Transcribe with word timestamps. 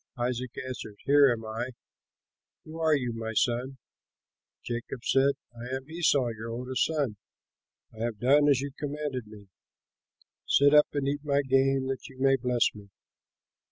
Isaac 0.17 0.55
answered, 0.67 0.97
"Here 1.05 1.31
am 1.31 1.45
I; 1.45 1.73
who 2.65 2.79
are 2.79 2.95
you, 2.95 3.13
my 3.13 3.33
son?" 3.33 3.77
Jacob 4.63 5.03
said, 5.05 5.33
"I 5.55 5.67
am 5.75 5.87
Esau 5.91 6.29
your 6.29 6.49
oldest 6.49 6.85
son. 6.87 7.17
I 7.93 7.99
have 8.05 8.17
done 8.17 8.49
as 8.49 8.61
you 8.61 8.71
commanded 8.79 9.27
me. 9.27 9.49
Sit 10.47 10.73
up 10.73 10.87
and 10.93 11.07
eat 11.07 11.19
of 11.19 11.25
my 11.25 11.43
game, 11.43 11.85
that 11.89 12.07
you 12.07 12.17
may 12.19 12.35
bless 12.35 12.73
me." 12.73 12.89